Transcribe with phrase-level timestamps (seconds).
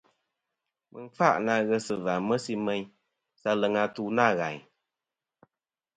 [0.91, 2.83] Mɨ n-kfâʼ na ghes va mesi meyn
[3.41, 4.61] sa aleŋ atu nâ ghàyn.